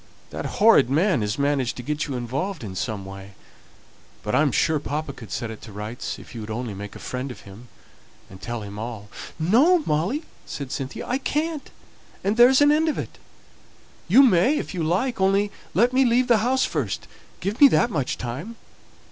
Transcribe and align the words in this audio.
That 0.31 0.47
horrid 0.57 0.89
man 0.89 1.21
has 1.21 1.37
managed 1.37 1.75
to 1.77 1.83
get 1.83 2.07
you 2.07 2.15
involved 2.15 2.63
in 2.63 2.75
some 2.75 3.05
way; 3.05 3.35
but 4.23 4.33
I 4.33 4.41
am 4.41 4.51
sure 4.51 4.79
papa 4.79 5.13
could 5.13 5.31
set 5.31 5.51
it 5.51 5.61
to 5.61 5.71
rights, 5.71 6.17
if 6.17 6.33
you 6.33 6.41
would 6.41 6.49
only 6.49 6.73
make 6.73 6.95
a 6.95 6.97
friend 6.97 7.29
of 7.29 7.41
him, 7.41 7.67
and 8.27 8.41
tell 8.41 8.63
him 8.63 8.79
all" 8.79 9.09
"No, 9.39 9.83
Molly," 9.85 10.23
said 10.47 10.71
Cynthia, 10.71 11.05
"I 11.07 11.19
can't, 11.19 11.69
and 12.23 12.35
there's 12.35 12.61
an 12.61 12.71
end 12.71 12.89
of 12.89 12.97
it. 12.97 13.19
You 14.07 14.23
may 14.23 14.57
if 14.57 14.73
you 14.73 14.81
like, 14.81 15.21
only 15.21 15.51
let 15.75 15.93
me 15.93 16.03
leave 16.03 16.27
the 16.27 16.37
house 16.39 16.65
first; 16.65 17.07
give 17.39 17.61
me 17.61 17.67
that 17.67 17.91
much 17.91 18.17
time." 18.17 18.55